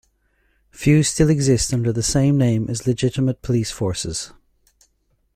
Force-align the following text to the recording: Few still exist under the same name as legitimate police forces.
Few 0.71 1.03
still 1.03 1.29
exist 1.29 1.71
under 1.71 1.93
the 1.93 2.01
same 2.01 2.35
name 2.35 2.67
as 2.71 2.87
legitimate 2.87 3.43
police 3.43 3.69
forces. 3.69 4.33